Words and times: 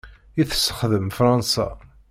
I 0.41 0.43
tessexdem 0.49 1.07
Fransa. 1.17 1.67